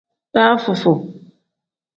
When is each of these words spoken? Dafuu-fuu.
Dafuu-fuu. 0.33 0.97